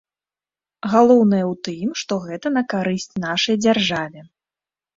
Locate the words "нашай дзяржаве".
3.29-4.21